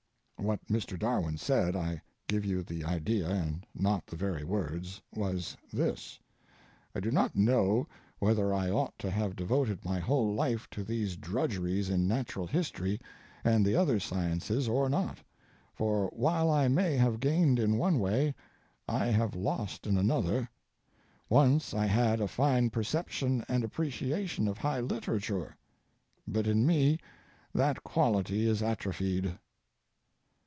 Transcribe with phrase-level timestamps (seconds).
[0.49, 0.97] What Mr.
[0.97, 6.19] Darwin said—I give you the idea and not the very words—was this:
[6.95, 11.15] I do not know whether I ought to have devoted my whole life to these
[11.15, 12.99] drudgeries in natural history
[13.43, 15.19] and the other sciences or not,
[15.75, 18.33] for while I may have gained in one way
[18.89, 20.49] I have lost in another.
[21.29, 25.55] Once I had a fine perception and appreciation of high literature,
[26.27, 26.97] but in me
[27.53, 29.37] that quality is atrophied.